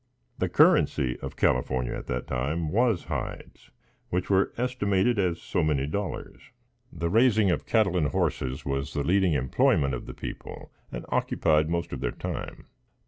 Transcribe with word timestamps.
The 0.39 0.49
currency 0.49 1.19
of 1.19 1.35
California 1.35 1.93
at 1.93 2.07
that 2.07 2.25
time 2.25 2.69
was 2.71 3.03
hides, 3.03 3.69
which 4.09 4.31
were 4.31 4.51
estimated 4.57 5.19
as 5.19 5.39
so 5.39 5.61
many 5.61 5.85
dollars. 5.85 6.41
The 6.91 7.07
raising 7.11 7.51
of 7.51 7.67
cattle 7.67 7.95
and 7.95 8.07
horses 8.07 8.65
was 8.65 8.95
the 8.95 9.03
leading 9.03 9.33
employment 9.33 9.93
of 9.93 10.07
the 10.07 10.15
people, 10.15 10.71
and 10.91 11.05
occupied 11.09 11.69
most 11.69 11.93
of 11.93 11.99
their 11.99 12.09
time. 12.09 12.65